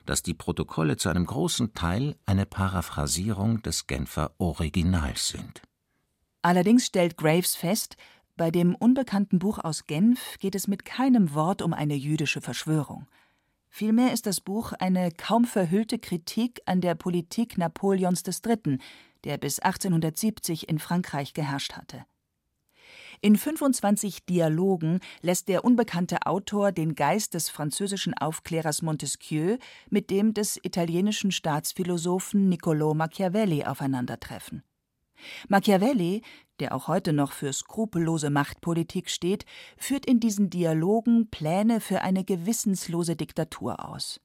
dass 0.06 0.22
die 0.22 0.34
Protokolle 0.34 0.98
zu 0.98 1.08
einem 1.08 1.26
großen 1.26 1.74
Teil 1.74 2.16
eine 2.26 2.46
Paraphrasierung 2.46 3.60
des 3.62 3.88
Genfer 3.88 4.32
Originals 4.38 5.28
sind. 5.28 5.62
Allerdings 6.42 6.86
stellt 6.86 7.16
Graves 7.16 7.56
fest, 7.56 7.96
bei 8.36 8.50
dem 8.50 8.74
unbekannten 8.74 9.38
Buch 9.38 9.58
aus 9.58 9.86
Genf 9.86 10.38
geht 10.38 10.54
es 10.54 10.68
mit 10.68 10.84
keinem 10.84 11.34
Wort 11.34 11.62
um 11.62 11.72
eine 11.72 11.94
jüdische 11.94 12.40
Verschwörung. 12.40 13.06
Vielmehr 13.68 14.12
ist 14.12 14.26
das 14.26 14.40
Buch 14.40 14.72
eine 14.72 15.10
kaum 15.10 15.44
verhüllte 15.44 15.98
Kritik 15.98 16.60
an 16.66 16.80
der 16.80 16.94
Politik 16.94 17.58
Napoleons 17.58 18.22
III., 18.26 18.78
der 19.24 19.38
bis 19.38 19.58
1870 19.58 20.68
in 20.68 20.78
Frankreich 20.78 21.34
geherrscht 21.34 21.74
hatte. 21.74 22.04
In 23.20 23.36
25 23.36 24.26
Dialogen 24.26 25.00
lässt 25.22 25.48
der 25.48 25.64
unbekannte 25.64 26.26
Autor 26.26 26.72
den 26.72 26.94
Geist 26.94 27.34
des 27.34 27.48
französischen 27.48 28.14
Aufklärers 28.14 28.82
Montesquieu 28.82 29.56
mit 29.88 30.10
dem 30.10 30.34
des 30.34 30.58
italienischen 30.62 31.32
Staatsphilosophen 31.32 32.48
Niccolò 32.52 32.94
Machiavelli 32.94 33.64
aufeinandertreffen. 33.64 34.62
Machiavelli, 35.48 36.22
der 36.60 36.74
auch 36.74 36.88
heute 36.88 37.12
noch 37.12 37.32
für 37.32 37.52
skrupellose 37.52 38.30
Machtpolitik 38.30 39.10
steht, 39.10 39.44
führt 39.76 40.06
in 40.06 40.20
diesen 40.20 40.50
Dialogen 40.50 41.28
Pläne 41.30 41.80
für 41.80 42.02
eine 42.02 42.24
gewissenslose 42.24 43.16
Diktatur 43.16 43.88
aus. 43.88 44.20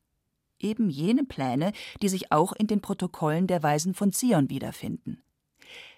Eben 0.59 0.89
jene 0.89 1.23
Pläne, 1.23 1.73
die 2.01 2.09
sich 2.09 2.31
auch 2.31 2.53
in 2.53 2.67
den 2.67 2.81
Protokollen 2.81 3.47
der 3.47 3.63
Weisen 3.63 3.93
von 3.93 4.11
Zion 4.11 4.49
wiederfinden. 4.49 5.23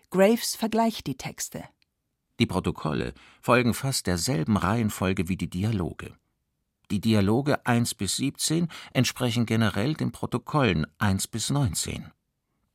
Graves 0.09 0.55
vergleicht 0.55 1.07
die 1.07 1.17
Texte. 1.17 1.63
Die 2.39 2.45
Protokolle 2.45 3.13
folgen 3.41 3.73
fast 3.73 4.07
derselben 4.07 4.57
Reihenfolge 4.57 5.27
wie 5.27 5.38
die 5.38 5.50
Dialoge. 5.50 6.15
Die 6.91 7.00
Dialoge 7.01 7.65
1 7.65 7.95
bis 7.95 8.17
17 8.17 8.67
entsprechen 8.91 9.45
generell 9.45 9.93
den 9.93 10.12
Protokollen 10.12 10.85
1 11.00 11.27
bis 11.27 11.50
19. 11.50 12.12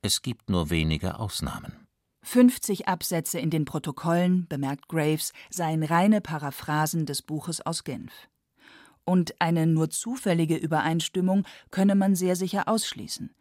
Es 0.01 0.21
gibt 0.21 0.49
nur 0.49 0.69
wenige 0.69 1.19
Ausnahmen. 1.19 1.78
50 2.21 2.87
Absätze 2.87 3.39
in 3.39 3.49
den 3.49 3.65
Protokollen, 3.65 4.47
bemerkt 4.47 4.87
Graves, 4.87 5.31
seien 5.49 5.83
reine 5.83 6.21
Paraphrasen 6.21 7.05
des 7.05 7.21
Buches 7.21 7.61
aus 7.61 7.83
Genf. 7.83 8.11
Und 9.05 9.41
eine 9.41 9.65
nur 9.65 9.89
zufällige 9.89 10.55
Übereinstimmung 10.55 11.45
könne 11.71 11.95
man 11.95 12.15
sehr 12.15 12.35
sicher 12.35 12.67
ausschließen. 12.67 13.33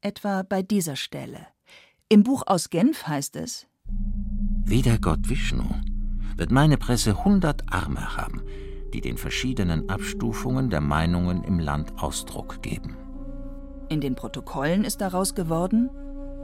Etwa 0.00 0.42
bei 0.42 0.62
dieser 0.62 0.96
Stelle. 0.96 1.46
Im 2.08 2.24
Buch 2.24 2.42
aus 2.46 2.70
Genf 2.70 3.06
heißt 3.06 3.36
es: 3.36 3.66
Wie 4.64 4.82
der 4.82 4.98
Gott 4.98 5.28
Vishnu 5.28 5.62
wird 6.36 6.50
meine 6.50 6.76
Presse 6.76 7.24
hundert 7.24 7.72
Arme 7.72 8.16
haben, 8.16 8.42
die 8.92 9.00
den 9.00 9.16
verschiedenen 9.16 9.88
Abstufungen 9.88 10.70
der 10.70 10.80
Meinungen 10.80 11.44
im 11.44 11.60
Land 11.60 12.02
Ausdruck 12.02 12.62
geben. 12.62 12.96
In 13.88 14.00
den 14.00 14.16
Protokollen 14.16 14.84
ist 14.84 15.00
daraus 15.00 15.34
geworden: 15.34 15.90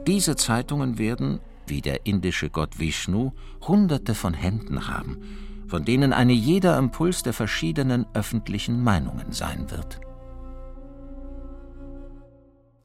Diese 0.06 0.36
Zeitungen 0.36 0.98
werden, 0.98 1.40
wie 1.68 1.82
der 1.82 2.06
indische 2.06 2.50
Gott 2.50 2.78
Vishnu, 2.78 3.32
hunderte 3.66 4.14
von 4.14 4.34
Händen 4.34 4.88
haben, 4.88 5.64
von 5.68 5.84
denen 5.84 6.12
eine 6.12 6.32
jeder 6.32 6.78
Impuls 6.78 7.22
der 7.22 7.32
verschiedenen 7.32 8.06
öffentlichen 8.14 8.82
Meinungen 8.82 9.32
sein 9.32 9.70
wird. 9.70 10.00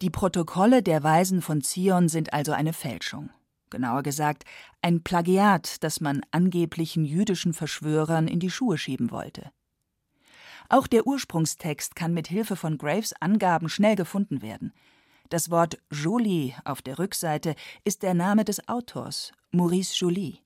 Die 0.01 0.09
Protokolle 0.09 0.83
der 0.83 1.01
Weisen 1.03 1.41
von 1.41 1.61
Zion 1.61 2.09
sind 2.09 2.33
also 2.33 2.51
eine 2.51 2.73
Fälschung. 2.73 3.29
Genauer 3.69 4.03
gesagt, 4.03 4.43
ein 4.81 5.01
Plagiat, 5.01 5.83
das 5.83 6.01
man 6.01 6.21
angeblichen 6.31 7.05
jüdischen 7.05 7.53
Verschwörern 7.53 8.27
in 8.27 8.39
die 8.39 8.51
Schuhe 8.51 8.77
schieben 8.77 9.11
wollte. 9.11 9.51
Auch 10.69 10.87
der 10.87 11.07
Ursprungstext 11.07 11.95
kann 11.95 12.13
mit 12.13 12.27
Hilfe 12.27 12.55
von 12.55 12.77
Graves 12.77 13.13
Angaben 13.19 13.69
schnell 13.69 13.95
gefunden 13.95 14.41
werden. 14.41 14.73
Das 15.33 15.49
Wort 15.49 15.79
Jolie 15.89 16.53
auf 16.63 16.83
der 16.83 16.99
Rückseite 16.99 17.55
ist 17.83 18.03
der 18.03 18.13
Name 18.13 18.45
des 18.45 18.67
Autors, 18.67 19.31
Maurice 19.49 19.95
Joly. 19.97 20.37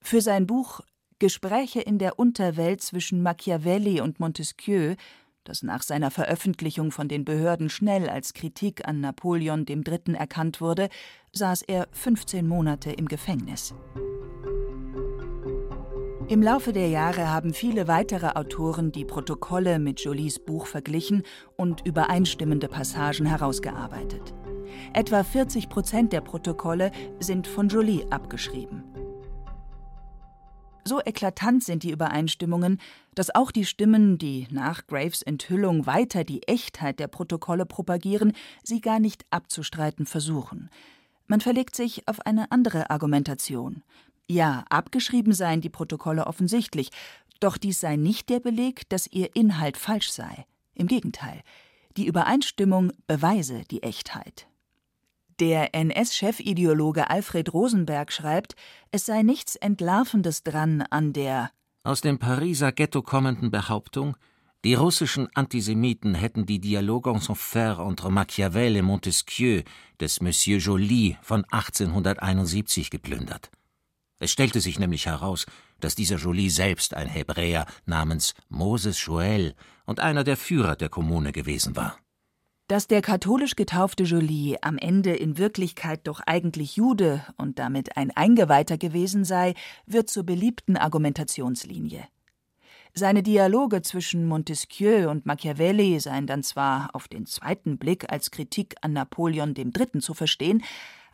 Für 0.00 0.20
sein 0.20 0.46
Buch 0.46 0.80
Gespräche 1.18 1.80
in 1.80 1.98
der 1.98 2.16
Unterwelt 2.16 2.82
zwischen 2.82 3.20
Machiavelli 3.20 4.00
und 4.00 4.20
Montesquieu, 4.20 4.94
das 5.42 5.64
nach 5.64 5.82
seiner 5.82 6.12
Veröffentlichung 6.12 6.92
von 6.92 7.08
den 7.08 7.24
Behörden 7.24 7.68
schnell 7.68 8.08
als 8.08 8.32
Kritik 8.32 8.86
an 8.86 9.00
Napoleon 9.00 9.66
III. 9.68 10.14
erkannt 10.14 10.60
wurde, 10.60 10.88
saß 11.32 11.62
er 11.62 11.88
15 11.90 12.46
Monate 12.46 12.92
im 12.92 13.08
Gefängnis. 13.08 13.74
Im 16.30 16.44
Laufe 16.44 16.72
der 16.72 16.86
Jahre 16.86 17.28
haben 17.28 17.52
viele 17.52 17.88
weitere 17.88 18.28
Autoren 18.28 18.92
die 18.92 19.04
Protokolle 19.04 19.80
mit 19.80 19.98
Jolies 19.98 20.38
Buch 20.38 20.68
verglichen 20.68 21.24
und 21.56 21.84
übereinstimmende 21.84 22.68
Passagen 22.68 23.26
herausgearbeitet. 23.26 24.32
Etwa 24.92 25.24
40 25.24 25.68
Prozent 25.68 26.12
der 26.12 26.20
Protokolle 26.20 26.92
sind 27.18 27.48
von 27.48 27.68
Jolie 27.68 28.06
abgeschrieben. 28.10 28.84
So 30.84 31.00
eklatant 31.04 31.64
sind 31.64 31.82
die 31.82 31.90
Übereinstimmungen, 31.90 32.78
dass 33.16 33.34
auch 33.34 33.50
die 33.50 33.64
Stimmen, 33.64 34.16
die 34.16 34.46
nach 34.52 34.86
Graves 34.86 35.22
Enthüllung 35.22 35.84
weiter 35.86 36.22
die 36.22 36.44
Echtheit 36.44 37.00
der 37.00 37.08
Protokolle 37.08 37.66
propagieren, 37.66 38.34
sie 38.62 38.80
gar 38.80 39.00
nicht 39.00 39.24
abzustreiten 39.30 40.06
versuchen. 40.06 40.70
Man 41.26 41.40
verlegt 41.40 41.74
sich 41.74 42.06
auf 42.06 42.24
eine 42.24 42.52
andere 42.52 42.88
Argumentation. 42.88 43.82
Ja, 44.30 44.64
abgeschrieben 44.70 45.32
seien 45.32 45.60
die 45.60 45.70
Protokolle 45.70 46.28
offensichtlich, 46.28 46.90
doch 47.40 47.56
dies 47.56 47.80
sei 47.80 47.96
nicht 47.96 48.28
der 48.28 48.38
Beleg, 48.38 48.88
dass 48.88 49.08
ihr 49.08 49.34
Inhalt 49.34 49.76
falsch 49.76 50.12
sei. 50.12 50.46
Im 50.72 50.86
Gegenteil, 50.86 51.42
die 51.96 52.06
Übereinstimmung 52.06 52.92
beweise 53.08 53.62
die 53.72 53.82
Echtheit. 53.82 54.46
Der 55.40 55.74
NS-Chefideologe 55.74 57.10
Alfred 57.10 57.52
Rosenberg 57.52 58.12
schreibt, 58.12 58.54
es 58.92 59.04
sei 59.04 59.22
nichts 59.22 59.56
Entlarvendes 59.56 60.44
dran 60.44 60.82
an 60.82 61.12
der 61.12 61.50
aus 61.82 62.00
dem 62.00 62.20
Pariser 62.20 62.70
Ghetto 62.70 63.02
kommenden 63.02 63.50
Behauptung, 63.50 64.16
die 64.64 64.74
russischen 64.74 65.26
Antisemiten 65.34 66.14
hätten 66.14 66.46
die 66.46 66.60
Dialogue 66.60 67.10
en 67.10 67.16
Enfer 67.16 67.80
entre 67.80 68.12
Machiavel 68.12 68.76
et 68.76 68.84
Montesquieu 68.84 69.64
des 69.98 70.20
Monsieur 70.20 70.60
Joly 70.60 71.18
von 71.20 71.44
1871 71.50 72.90
geplündert. 72.90 73.50
Es 74.20 74.30
stellte 74.30 74.60
sich 74.60 74.78
nämlich 74.78 75.06
heraus, 75.06 75.46
dass 75.80 75.94
dieser 75.94 76.16
Joly 76.16 76.50
selbst 76.50 76.94
ein 76.94 77.08
Hebräer 77.08 77.64
namens 77.86 78.34
Moses 78.50 79.04
Joel 79.04 79.54
und 79.86 79.98
einer 79.98 80.24
der 80.24 80.36
Führer 80.36 80.76
der 80.76 80.90
Kommune 80.90 81.32
gewesen 81.32 81.74
war. 81.74 81.98
Dass 82.68 82.86
der 82.86 83.00
katholisch 83.00 83.56
getaufte 83.56 84.04
Joly 84.04 84.58
am 84.60 84.76
Ende 84.76 85.16
in 85.16 85.38
Wirklichkeit 85.38 86.06
doch 86.06 86.20
eigentlich 86.26 86.76
Jude 86.76 87.24
und 87.36 87.58
damit 87.58 87.96
ein 87.96 88.12
Eingeweihter 88.12 88.78
gewesen 88.78 89.24
sei, 89.24 89.54
wird 89.86 90.10
zur 90.10 90.22
beliebten 90.22 90.76
Argumentationslinie. 90.76 92.06
Seine 92.92 93.22
Dialoge 93.22 93.82
zwischen 93.82 94.26
Montesquieu 94.26 95.08
und 95.08 95.24
Machiavelli 95.24 95.98
seien 95.98 96.26
dann 96.26 96.42
zwar 96.42 96.90
auf 96.92 97.08
den 97.08 97.24
zweiten 97.24 97.78
Blick 97.78 98.12
als 98.12 98.30
Kritik 98.30 98.74
an 98.82 98.92
Napoleon 98.92 99.54
III. 99.56 100.00
zu 100.00 100.12
verstehen, 100.12 100.62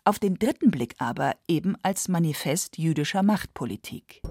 auf 0.06 0.18
den 0.18 0.36
dritten 0.36 0.70
Blick 0.70 0.94
aber 0.98 1.34
eben 1.48 1.76
als 1.82 2.08
Manifest 2.08 2.78
jüdischer 2.78 3.22
Machtpolitik. 3.22 4.22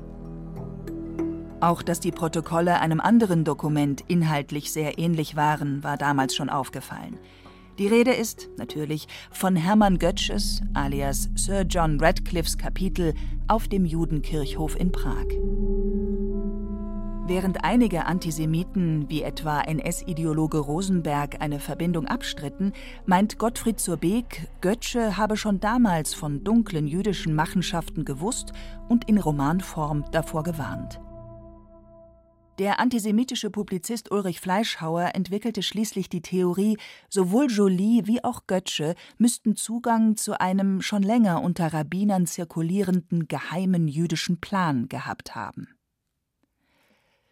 Auch 1.60 1.82
dass 1.82 2.00
die 2.00 2.12
Protokolle 2.12 2.80
einem 2.80 3.00
anderen 3.00 3.44
Dokument 3.44 4.04
inhaltlich 4.08 4.72
sehr 4.72 4.98
ähnlich 4.98 5.36
waren, 5.36 5.84
war 5.84 5.98
damals 5.98 6.36
schon 6.36 6.50
aufgefallen. 6.50 7.18
Die 7.78 7.88
Rede 7.88 8.14
ist, 8.14 8.50
natürlich, 8.58 9.08
von 9.32 9.58
Hermann 9.58 10.00
Götzsches 10.00 10.62
alias 10.74 11.30
Sir 11.36 11.64
John 11.64 12.00
Radcliffes 12.00 12.58
Kapitel 12.58 13.14
auf 13.50 13.68
dem 13.68 13.84
Judenkirchhof 13.84 14.80
in 14.80 14.94
Prag. 14.94 15.26
Während 17.28 17.64
einige 17.64 18.06
Antisemiten, 18.06 19.10
wie 19.10 19.24
etwa 19.24 19.62
NS-Ideologe 19.62 20.60
Rosenberg, 20.60 21.42
eine 21.42 21.60
Verbindung 21.60 22.06
abstritten, 22.06 22.72
meint 23.08 23.40
Gottfried 23.40 23.80
zur 23.80 23.98
Beek, 23.98 24.48
Götzsche 24.62 25.18
habe 25.18 25.36
schon 25.36 25.60
damals 25.60 26.14
von 26.14 26.44
dunklen 26.44 26.86
jüdischen 26.86 27.34
Machenschaften 27.34 28.06
gewusst 28.06 28.54
und 28.90 29.10
in 29.10 29.18
Romanform 29.18 30.06
davor 30.12 30.44
gewarnt. 30.44 31.02
Der 32.60 32.80
antisemitische 32.80 33.50
Publizist 33.50 34.12
Ulrich 34.12 34.40
Fleischhauer 34.40 35.16
entwickelte 35.16 35.64
schließlich 35.64 36.10
die 36.10 36.22
Theorie, 36.22 36.78
sowohl 37.10 37.48
Joly 37.50 38.04
wie 38.06 38.24
auch 38.24 38.46
Götzsche 38.46 38.94
müssten 39.18 39.56
Zugang 39.56 40.16
zu 40.16 40.40
einem 40.40 40.80
schon 40.80 41.02
länger 41.02 41.42
unter 41.42 41.74
Rabbinern 41.74 42.28
zirkulierenden 42.28 43.28
geheimen 43.28 43.88
jüdischen 43.88 44.40
Plan 44.40 44.88
gehabt 44.90 45.34
haben. 45.34 45.75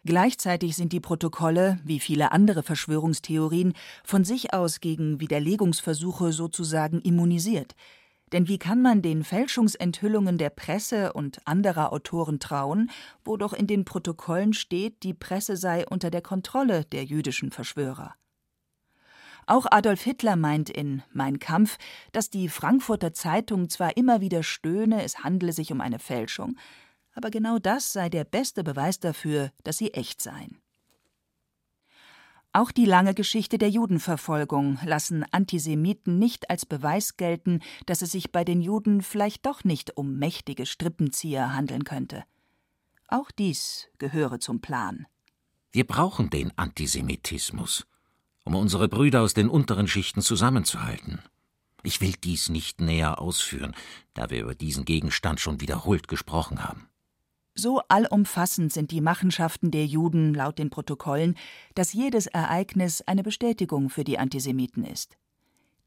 Gleichzeitig 0.04 0.76
sind 0.76 0.92
die 0.92 1.00
Protokolle, 1.00 1.78
wie 1.84 1.98
viele 1.98 2.32
andere 2.32 2.62
Verschwörungstheorien, 2.62 3.72
von 4.04 4.24
sich 4.24 4.52
aus 4.52 4.80
gegen 4.80 5.20
Widerlegungsversuche 5.20 6.32
sozusagen 6.32 7.00
immunisiert– 7.00 7.74
denn 8.34 8.48
wie 8.48 8.58
kann 8.58 8.82
man 8.82 9.00
den 9.00 9.22
Fälschungsenthüllungen 9.22 10.38
der 10.38 10.50
Presse 10.50 11.12
und 11.12 11.46
anderer 11.46 11.92
Autoren 11.92 12.40
trauen, 12.40 12.90
wo 13.24 13.36
doch 13.36 13.52
in 13.52 13.68
den 13.68 13.84
Protokollen 13.84 14.54
steht, 14.54 15.04
die 15.04 15.14
Presse 15.14 15.56
sei 15.56 15.86
unter 15.86 16.10
der 16.10 16.20
Kontrolle 16.20 16.84
der 16.84 17.04
jüdischen 17.04 17.52
Verschwörer? 17.52 18.16
Auch 19.46 19.66
Adolf 19.70 20.02
Hitler 20.02 20.34
meint 20.34 20.68
in 20.68 21.04
Mein 21.12 21.38
Kampf, 21.38 21.76
dass 22.10 22.28
die 22.28 22.48
Frankfurter 22.48 23.12
Zeitung 23.12 23.68
zwar 23.68 23.96
immer 23.96 24.20
wieder 24.20 24.42
stöhne, 24.42 25.04
es 25.04 25.22
handle 25.22 25.52
sich 25.52 25.70
um 25.70 25.80
eine 25.80 26.00
Fälschung, 26.00 26.56
aber 27.14 27.30
genau 27.30 27.58
das 27.58 27.92
sei 27.92 28.08
der 28.08 28.24
beste 28.24 28.64
Beweis 28.64 29.00
dafür, 29.00 29.50
dass 29.62 29.78
sie 29.78 29.94
echt 29.94 30.20
seien. 30.20 30.60
Auch 32.52 32.70
die 32.70 32.84
lange 32.84 33.14
Geschichte 33.14 33.58
der 33.58 33.68
Judenverfolgung 33.68 34.78
lassen 34.84 35.24
Antisemiten 35.32 36.20
nicht 36.20 36.50
als 36.50 36.64
Beweis 36.64 37.16
gelten, 37.16 37.60
dass 37.86 38.00
es 38.00 38.12
sich 38.12 38.30
bei 38.30 38.44
den 38.44 38.62
Juden 38.62 39.02
vielleicht 39.02 39.44
doch 39.44 39.64
nicht 39.64 39.96
um 39.96 40.18
mächtige 40.18 40.64
Strippenzieher 40.64 41.52
handeln 41.52 41.82
könnte. 41.82 42.22
Auch 43.08 43.32
dies 43.32 43.88
gehöre 43.98 44.38
zum 44.38 44.60
Plan. 44.60 45.06
Wir 45.72 45.84
brauchen 45.84 46.30
den 46.30 46.56
Antisemitismus, 46.56 47.86
um 48.44 48.54
unsere 48.54 48.86
Brüder 48.86 49.22
aus 49.22 49.34
den 49.34 49.48
unteren 49.48 49.88
Schichten 49.88 50.22
zusammenzuhalten. 50.22 51.18
Ich 51.82 52.00
will 52.00 52.14
dies 52.22 52.50
nicht 52.50 52.80
näher 52.80 53.20
ausführen, 53.20 53.74
da 54.14 54.30
wir 54.30 54.40
über 54.40 54.54
diesen 54.54 54.84
Gegenstand 54.84 55.40
schon 55.40 55.60
wiederholt 55.60 56.06
gesprochen 56.06 56.62
haben. 56.62 56.88
So 57.56 57.80
allumfassend 57.88 58.72
sind 58.72 58.90
die 58.90 59.00
Machenschaften 59.00 59.70
der 59.70 59.86
Juden 59.86 60.34
laut 60.34 60.58
den 60.58 60.70
Protokollen, 60.70 61.36
dass 61.74 61.92
jedes 61.92 62.26
Ereignis 62.26 63.00
eine 63.02 63.22
Bestätigung 63.22 63.90
für 63.90 64.02
die 64.02 64.18
Antisemiten 64.18 64.84
ist. 64.84 65.16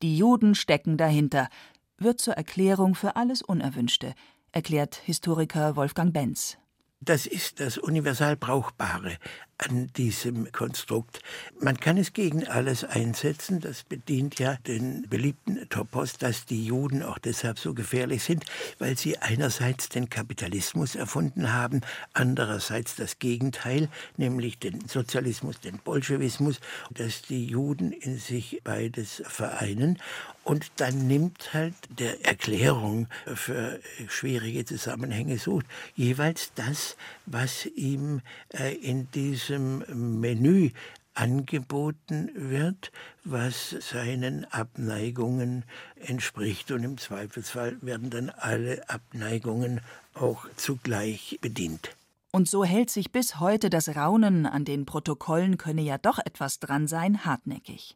Die 0.01 0.17
Juden 0.17 0.55
stecken 0.55 0.97
dahinter, 0.97 1.49
wird 1.97 2.21
zur 2.21 2.35
Erklärung 2.35 2.95
für 2.95 3.15
alles 3.15 3.41
Unerwünschte, 3.41 4.13
erklärt 4.51 4.95
Historiker 4.95 5.75
Wolfgang 5.75 6.13
Benz. 6.13 6.57
Das 7.01 7.25
ist 7.25 7.59
das 7.59 7.77
universal 7.77 8.37
Brauchbare 8.37 9.17
an 9.57 9.87
diesem 9.97 10.51
Konstrukt. 10.51 11.19
Man 11.59 11.79
kann 11.79 11.97
es 11.97 12.13
gegen 12.13 12.47
alles 12.47 12.83
einsetzen. 12.83 13.59
Das 13.59 13.83
bedient 13.83 14.39
ja 14.39 14.57
den 14.67 15.07
beliebten 15.09 15.67
Topos, 15.69 16.17
dass 16.17 16.45
die 16.45 16.65
Juden 16.65 17.01
auch 17.01 17.17
deshalb 17.17 17.57
so 17.57 17.73
gefährlich 17.73 18.23
sind, 18.23 18.45
weil 18.77 18.97
sie 18.97 19.17
einerseits 19.17 19.89
den 19.89 20.09
Kapitalismus 20.09 20.95
erfunden 20.95 21.53
haben, 21.53 21.81
andererseits 22.13 22.95
das 22.95 23.17
Gegenteil, 23.19 23.89
nämlich 24.15 24.59
den 24.59 24.87
Sozialismus, 24.87 25.59
den 25.59 25.79
Bolschewismus, 25.79 26.59
dass 26.91 27.23
die 27.23 27.45
Juden 27.45 27.91
in 27.91 28.17
sich 28.19 28.61
beides 28.63 29.23
vereinen. 29.25 29.99
Und 30.43 30.71
dann 30.77 31.07
nimmt 31.07 31.53
halt 31.53 31.73
der 31.89 32.25
Erklärung 32.25 33.07
für 33.25 33.81
schwierige 34.07 34.63
Zusammenhänge 34.63 35.39
sucht, 35.39 35.65
jeweils 35.95 36.53
das, 36.55 36.95
was 37.25 37.65
ihm 37.65 38.21
äh, 38.53 38.73
in 38.75 39.11
diesem 39.11 39.46
diesem 39.47 39.83
Menü 40.19 40.71
angeboten 41.13 42.29
wird, 42.35 42.91
was 43.23 43.71
seinen 43.71 44.45
Abneigungen 44.45 45.63
entspricht. 45.95 46.71
Und 46.71 46.83
im 46.83 46.97
Zweifelsfall 46.97 47.77
werden 47.81 48.09
dann 48.09 48.29
alle 48.29 48.87
Abneigungen 48.89 49.81
auch 50.13 50.45
zugleich 50.55 51.39
bedient. 51.41 51.95
Und 52.31 52.47
so 52.47 52.63
hält 52.63 52.91
sich 52.91 53.11
bis 53.11 53.39
heute 53.39 53.69
das 53.69 53.95
Raunen 53.95 54.45
an 54.45 54.63
den 54.63 54.85
Protokollen 54.85 55.57
könne 55.57 55.81
ja 55.81 55.97
doch 55.97 56.19
etwas 56.19 56.59
dran 56.59 56.87
sein 56.87 57.25
hartnäckig. 57.25 57.95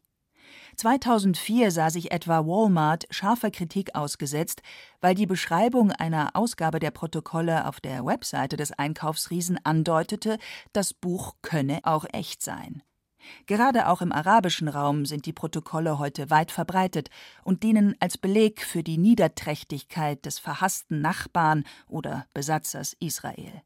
2004 0.77 1.71
sah 1.71 1.89
sich 1.89 2.11
etwa 2.11 2.45
Walmart 2.45 3.05
scharfer 3.09 3.51
Kritik 3.51 3.95
ausgesetzt, 3.95 4.61
weil 4.99 5.15
die 5.15 5.25
Beschreibung 5.25 5.91
einer 5.91 6.35
Ausgabe 6.35 6.79
der 6.79 6.91
Protokolle 6.91 7.67
auf 7.67 7.79
der 7.79 8.05
Webseite 8.05 8.57
des 8.57 8.71
Einkaufsriesen 8.71 9.59
andeutete, 9.63 10.37
das 10.73 10.93
Buch 10.93 11.35
könne 11.41 11.79
auch 11.83 12.05
echt 12.11 12.41
sein. 12.41 12.83
Gerade 13.45 13.87
auch 13.87 14.01
im 14.01 14.11
arabischen 14.11 14.67
Raum 14.67 15.05
sind 15.05 15.25
die 15.25 15.33
Protokolle 15.33 15.99
heute 15.99 16.29
weit 16.29 16.51
verbreitet 16.51 17.09
und 17.43 17.63
dienen 17.63 17.95
als 17.99 18.17
Beleg 18.17 18.61
für 18.61 18.83
die 18.83 18.97
Niederträchtigkeit 18.97 20.25
des 20.25 20.39
verhassten 20.39 21.01
Nachbarn 21.01 21.63
oder 21.87 22.25
Besatzers 22.33 22.95
Israel. 22.99 23.61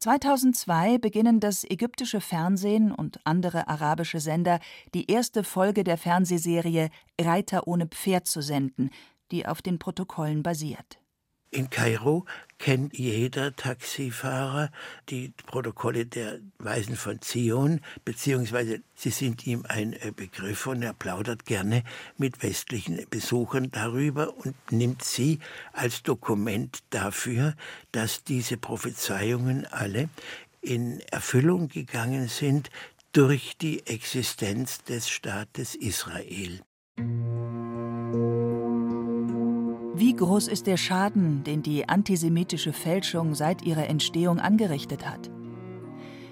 2002 0.00 0.96
beginnen 0.96 1.40
das 1.40 1.62
ägyptische 1.62 2.22
Fernsehen 2.22 2.90
und 2.90 3.20
andere 3.24 3.68
arabische 3.68 4.18
Sender 4.18 4.58
die 4.94 5.10
erste 5.10 5.44
Folge 5.44 5.84
der 5.84 5.98
Fernsehserie 5.98 6.88
Reiter 7.20 7.68
ohne 7.68 7.86
Pferd 7.86 8.26
zu 8.26 8.40
senden, 8.40 8.90
die 9.30 9.46
auf 9.46 9.60
den 9.60 9.78
Protokollen 9.78 10.42
basiert. 10.42 10.99
In 11.52 11.68
Kairo 11.68 12.26
kennt 12.58 12.96
jeder 12.96 13.56
Taxifahrer 13.56 14.70
die 15.08 15.32
Protokolle 15.46 16.06
der 16.06 16.38
Weisen 16.58 16.94
von 16.94 17.20
Zion, 17.22 17.80
beziehungsweise 18.04 18.82
sie 18.94 19.10
sind 19.10 19.44
ihm 19.48 19.64
ein 19.68 19.94
äh, 19.94 20.12
Begriff 20.14 20.68
und 20.68 20.82
er 20.82 20.92
plaudert 20.92 21.46
gerne 21.46 21.82
mit 22.16 22.44
westlichen 22.44 23.04
Besuchern 23.10 23.72
darüber 23.72 24.36
und 24.36 24.54
nimmt 24.70 25.02
sie 25.02 25.40
als 25.72 26.04
Dokument 26.04 26.84
dafür, 26.90 27.56
dass 27.90 28.22
diese 28.22 28.56
Prophezeiungen 28.56 29.66
alle 29.66 30.08
in 30.60 31.00
Erfüllung 31.10 31.66
gegangen 31.68 32.28
sind 32.28 32.70
durch 33.12 33.56
die 33.56 33.84
Existenz 33.88 34.84
des 34.84 35.08
Staates 35.08 35.74
Israel. 35.74 36.60
Wie 40.00 40.14
groß 40.14 40.48
ist 40.48 40.66
der 40.66 40.78
Schaden, 40.78 41.44
den 41.44 41.62
die 41.62 41.86
antisemitische 41.86 42.72
Fälschung 42.72 43.34
seit 43.34 43.60
ihrer 43.66 43.86
Entstehung 43.86 44.40
angerichtet 44.40 45.06
hat? 45.06 45.30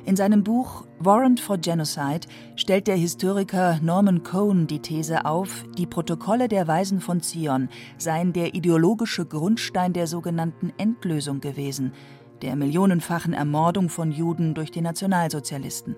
In 0.06 0.16
seinem 0.16 0.42
Buch 0.42 0.86
Warrant 1.00 1.38
for 1.38 1.58
Genocide 1.58 2.26
stellt 2.56 2.86
der 2.86 2.96
Historiker 2.96 3.78
Norman 3.82 4.22
Cohn 4.22 4.66
die 4.66 4.78
These 4.78 5.26
auf, 5.26 5.66
die 5.76 5.84
Protokolle 5.84 6.48
der 6.48 6.66
Weisen 6.66 7.02
von 7.02 7.20
Zion 7.20 7.68
seien 7.98 8.32
der 8.32 8.54
ideologische 8.54 9.26
Grundstein 9.26 9.92
der 9.92 10.06
sogenannten 10.06 10.72
Endlösung 10.78 11.42
gewesen, 11.42 11.92
der 12.40 12.56
millionenfachen 12.56 13.34
Ermordung 13.34 13.90
von 13.90 14.12
Juden 14.12 14.54
durch 14.54 14.70
die 14.70 14.80
Nationalsozialisten. 14.80 15.94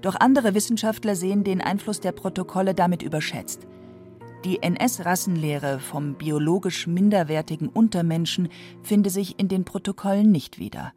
Doch 0.00 0.14
andere 0.14 0.54
Wissenschaftler 0.54 1.16
sehen 1.16 1.42
den 1.42 1.60
Einfluss 1.60 1.98
der 1.98 2.12
Protokolle 2.12 2.72
damit 2.72 3.02
überschätzt. 3.02 3.66
Die 4.46 4.62
NS-Rassenlehre 4.62 5.80
vom 5.80 6.14
biologisch 6.14 6.86
minderwertigen 6.86 7.68
Untermenschen 7.68 8.48
finde 8.84 9.10
sich 9.10 9.40
in 9.40 9.48
den 9.48 9.64
Protokollen 9.64 10.30
nicht 10.30 10.60
wieder. 10.60 10.92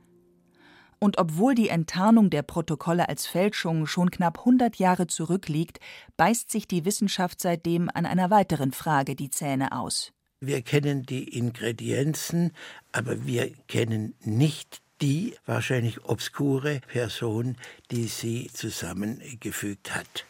Und 1.00 1.18
obwohl 1.18 1.56
die 1.56 1.70
Enttarnung 1.70 2.30
der 2.30 2.44
Protokolle 2.44 3.10
als 3.10 3.26
Fälschung 3.26 3.88
schon 3.88 4.12
knapp 4.12 4.38
100 4.38 4.76
Jahre 4.76 5.08
zurückliegt, 5.08 5.80
beißt 6.16 6.52
sich 6.52 6.68
die 6.68 6.86
Wissenschaft 6.86 7.42
seitdem 7.42 7.90
an 7.92 8.06
einer 8.06 8.30
weiteren 8.30 8.72
Frage 8.72 9.16
die 9.16 9.32
Zähne 9.32 9.72
aus. 9.72 10.12
Wir 10.42 10.62
kennen 10.62 11.02
die 11.08 11.36
Ingredienzen, 11.36 12.52
aber 12.92 13.26
wir 13.26 13.52
kennen 13.68 14.14
nicht 14.24 14.84
die 15.02 15.34
wahrscheinlich 15.48 16.06
obskure 16.06 16.82
Person, 16.82 17.58
die 17.90 18.06
sie 18.06 18.52
zusammengefügt 18.54 19.96
hat. 19.96 20.28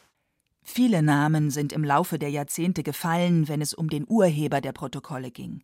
Viele 0.71 1.01
Namen 1.01 1.49
sind 1.49 1.73
im 1.73 1.83
Laufe 1.83 2.19
der 2.19 2.29
Jahrzehnte 2.29 2.83
gefallen, 2.83 3.47
wenn 3.47 3.59
es 3.59 3.73
um 3.73 3.89
den 3.89 4.05
Urheber 4.07 4.61
der 4.61 4.71
Protokolle 4.71 5.31
ging. 5.31 5.63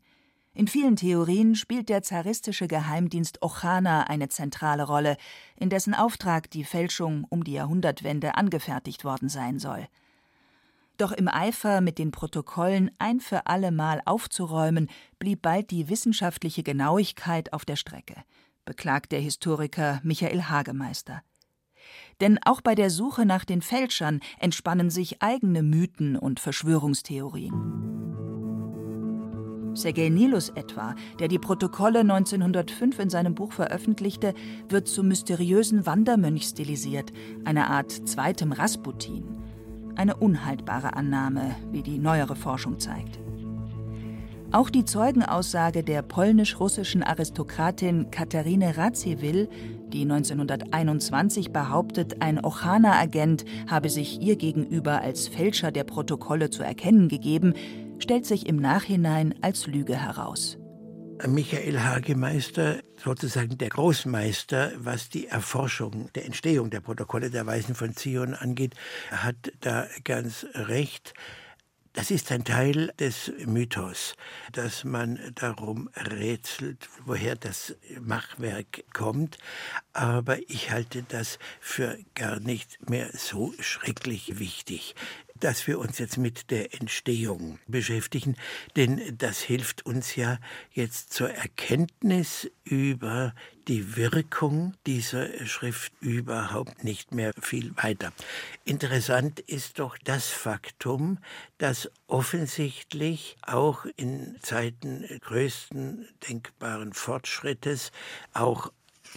In 0.56 0.68
vielen 0.68 0.96
Theorien 0.96 1.54
spielt 1.54 1.90
der 1.90 2.02
zaristische 2.02 2.68
Geheimdienst 2.68 3.44
Ochana 3.44 4.06
eine 4.06 4.30
zentrale 4.30 4.82
Rolle, 4.82 5.18
in 5.58 5.70
dessen 5.70 5.94
Auftrag 5.94 6.50
die 6.50 6.64
Fälschung 6.64 7.28
um 7.30 7.44
die 7.44 7.54
Jahrhundertwende 7.54 8.34
angefertigt 8.34 9.06
worden 9.06 9.30
sein 9.30 9.60
soll. 9.60 9.88
Doch 10.98 11.12
im 11.12 11.28
Eifer, 11.28 11.82
mit 11.82 12.00
den 12.00 12.10
Protokollen 12.10 12.90
ein 12.98 13.20
für 13.20 13.46
allemal 13.46 14.02
aufzuräumen, 14.06 14.90
blieb 15.20 15.44
bald 15.44 15.70
die 15.70 15.88
wissenschaftliche 15.88 16.64
Genauigkeit 16.64 17.54
auf 17.54 17.64
der 17.64 17.76
Strecke, 17.76 18.16
beklagt 18.66 19.12
der 19.12 19.20
Historiker 19.20 20.02
Michael 20.04 20.46
Hagemeister. 20.50 21.22
Denn 22.22 22.40
auch 22.46 22.62
bei 22.62 22.76
der 22.76 22.90
Suche 22.90 23.26
nach 23.26 23.46
den 23.46 23.62
Fälschern 23.62 24.22
entspannen 24.40 24.90
sich 24.90 25.22
eigene 25.22 25.64
Mythen 25.64 26.16
und 26.16 26.40
Verschwörungstheorien. 26.40 27.96
Sergei 29.76 30.08
Nilus 30.08 30.50
etwa, 30.50 30.96
der 31.20 31.28
die 31.28 31.40
Protokolle 31.40 32.00
1905 32.00 33.00
in 33.00 33.10
seinem 33.10 33.36
Buch 33.36 33.52
veröffentlichte, 33.52 34.34
wird 34.70 34.88
zum 34.88 35.10
mysteriösen 35.10 35.86
Wandermönch 35.86 36.44
stilisiert, 36.44 37.12
einer 37.44 37.70
Art 37.70 37.92
zweitem 37.92 38.54
Rasputin. 38.54 39.26
Eine 39.96 40.16
unhaltbare 40.16 40.94
Annahme, 40.94 41.56
wie 41.72 41.84
die 41.84 42.00
neuere 42.00 42.38
Forschung 42.38 42.80
zeigt. 42.80 43.20
Auch 44.56 44.70
die 44.70 44.86
Zeugenaussage 44.86 45.84
der 45.84 46.02
polnisch-russischen 46.02 47.04
Aristokratin 47.04 48.10
Katharine 48.10 48.78
Radziwill, 48.78 49.50
die 49.90 50.04
1921 50.04 51.52
behauptet, 51.52 52.22
ein 52.22 52.42
Ochana-Agent 52.42 53.44
habe 53.70 53.90
sich 53.90 54.22
ihr 54.22 54.38
gegenüber 54.38 55.02
als 55.02 55.28
Fälscher 55.28 55.74
der 55.74 55.84
Protokolle 55.84 56.52
zu 56.52 56.64
erkennen 56.64 57.10
gegeben, 57.10 57.54
stellt 58.00 58.26
sich 58.26 58.48
im 58.48 58.56
Nachhinein 58.56 59.36
als 59.42 59.68
Lüge 59.68 59.98
heraus. 59.98 60.58
Michael 61.28 61.82
Hagemeister, 61.82 62.78
sozusagen 62.96 63.58
der 63.58 63.68
Großmeister, 63.68 64.72
was 64.78 65.10
die 65.10 65.28
Erforschung 65.28 66.10
der 66.16 66.24
Entstehung 66.24 66.70
der 66.70 66.80
Protokolle 66.80 67.30
der 67.30 67.46
Weisen 67.46 67.76
von 67.76 67.94
Zion 67.94 68.34
angeht, 68.34 68.76
hat 69.12 69.52
da 69.60 69.88
ganz 70.06 70.46
recht. 70.54 71.14
Das 71.96 72.12
ist 72.12 72.30
ein 72.34 72.44
Teil 72.44 72.92
des 73.00 73.32
Mythos, 73.46 74.16
dass 74.52 74.84
man 74.84 75.18
darum 75.36 75.90
rätselt, 75.96 76.90
woher 77.06 77.38
das 77.38 77.74
Machwerk 78.02 78.84
kommt. 78.94 79.38
Aber 79.94 80.38
ich 80.50 80.72
halte 80.72 81.04
das 81.04 81.40
für 81.62 81.98
gar 82.14 82.42
nicht 82.42 82.90
mehr 82.90 83.10
so 83.14 83.54
schrecklich 83.60 84.40
wichtig 84.40 84.94
dass 85.38 85.68
wir 85.68 85.80
uns 85.80 86.00
jetzt 86.00 86.18
mit 86.18 86.50
der 86.50 86.74
Entstehung 86.74 87.60
beschäftigen, 87.68 88.38
denn 88.78 89.18
das 89.18 89.42
hilft 89.42 89.86
uns 89.86 90.16
ja 90.16 90.40
jetzt 90.72 91.12
zur 91.12 91.30
Erkenntnis 91.30 92.50
über 92.64 93.34
die 93.68 93.96
Wirkung 93.96 94.74
dieser 94.86 95.46
Schrift 95.46 95.92
überhaupt 96.00 96.84
nicht 96.84 97.14
mehr 97.14 97.32
viel 97.42 97.76
weiter. 97.78 98.12
Interessant 98.64 99.40
ist 99.40 99.80
doch 99.80 99.98
das 100.04 100.28
Faktum, 100.30 101.20
dass 101.58 101.90
offensichtlich 102.08 103.38
auch 103.42 103.86
in 103.96 104.38
Zeiten 104.42 105.06
größten 105.22 106.08
denkbaren 106.28 106.94
Fortschrittes 106.94 107.92
auch 108.34 108.72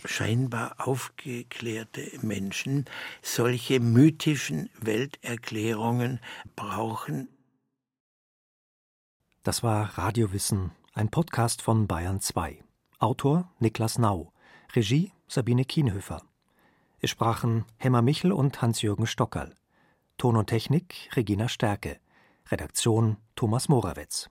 scheinbar 0.04 0.74
aufgeklärte 0.78 2.10
Menschen 2.22 2.84
solche 3.22 3.80
mythischen 3.80 4.70
Welterklärungen 4.80 6.20
brauchen. 6.56 7.28
Das 9.42 9.62
war 9.62 9.96
Radiowissen, 9.98 10.72
ein 10.92 11.10
Podcast 11.10 11.62
von 11.62 11.86
Bayern 11.86 12.20
2. 12.20 12.62
Autor 12.98 13.50
Niklas 13.60 13.98
Nau, 13.98 14.32
Regie 14.74 15.12
Sabine 15.28 15.64
Kienhöfer. 15.64 16.22
Es 17.00 17.10
sprachen 17.10 17.64
Hemmer 17.78 18.02
Michel 18.02 18.32
und 18.32 18.60
Hans-Jürgen 18.60 19.06
Stockerl. 19.06 19.54
Ton 20.18 20.36
und 20.36 20.48
Technik 20.48 21.08
Regina 21.16 21.48
Stärke. 21.48 21.98
Redaktion 22.50 23.16
Thomas 23.34 23.68
Morawetz. 23.68 24.28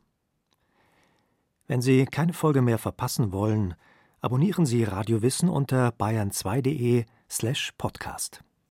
Wenn 1.66 1.82
Sie 1.82 2.06
keine 2.06 2.34
Folge 2.34 2.62
mehr 2.62 2.78
verpassen 2.78 3.32
wollen, 3.32 3.74
abonnieren 4.22 4.66
Sie 4.66 4.84
Radio 4.84 5.22
Wissen 5.22 5.50
unter 5.50 5.90
bayern2.de 5.90 7.06
slash 7.30 7.74
podcast. 7.78 8.44